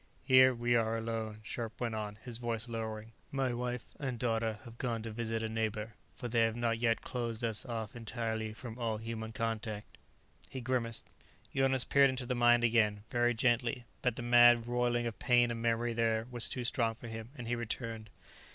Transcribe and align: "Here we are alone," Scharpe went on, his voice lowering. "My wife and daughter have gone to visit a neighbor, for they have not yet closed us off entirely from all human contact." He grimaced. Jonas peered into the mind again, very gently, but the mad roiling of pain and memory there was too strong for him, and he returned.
"Here 0.23 0.51
we 0.55 0.75
are 0.75 0.97
alone," 0.97 1.41
Scharpe 1.43 1.79
went 1.79 1.93
on, 1.93 2.15
his 2.25 2.39
voice 2.39 2.67
lowering. 2.67 3.11
"My 3.31 3.53
wife 3.53 3.85
and 3.99 4.17
daughter 4.17 4.57
have 4.65 4.79
gone 4.79 5.03
to 5.03 5.11
visit 5.11 5.43
a 5.43 5.47
neighbor, 5.47 5.93
for 6.15 6.27
they 6.27 6.39
have 6.41 6.55
not 6.55 6.79
yet 6.79 7.03
closed 7.03 7.43
us 7.43 7.65
off 7.67 7.95
entirely 7.95 8.51
from 8.51 8.79
all 8.79 8.97
human 8.97 9.31
contact." 9.31 9.99
He 10.49 10.59
grimaced. 10.59 11.07
Jonas 11.55 11.83
peered 11.83 12.09
into 12.09 12.25
the 12.25 12.33
mind 12.33 12.63
again, 12.63 13.03
very 13.11 13.35
gently, 13.35 13.85
but 14.01 14.15
the 14.15 14.23
mad 14.23 14.65
roiling 14.65 15.05
of 15.05 15.19
pain 15.19 15.51
and 15.51 15.61
memory 15.61 15.93
there 15.93 16.25
was 16.31 16.49
too 16.49 16.63
strong 16.63 16.95
for 16.95 17.07
him, 17.07 17.29
and 17.35 17.47
he 17.47 17.53
returned. 17.55 18.09